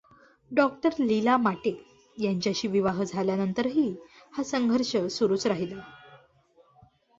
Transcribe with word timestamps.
डॉ. 0.51 0.67
लीला 0.99 1.35
माटे 1.37 1.73
यांच्याशी 2.17 2.67
विवाह 2.67 3.03
झाल्यानंतरही 3.03 3.87
हा 4.33 4.43
संघर्ष 4.43 4.95
सुरूच 5.11 5.47
राहिला. 5.47 5.81